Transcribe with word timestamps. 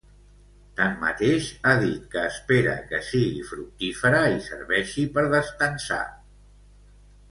Tanmateix, 0.79 1.49
ha 1.67 1.75
dit 1.83 2.07
que 2.15 2.25
espera 2.31 2.75
que 2.93 3.03
sigui 3.11 3.45
fructífera 3.53 4.25
i 4.33 4.43
serveixi 4.51 5.09
per 5.17 5.31
destensar. 5.41 6.05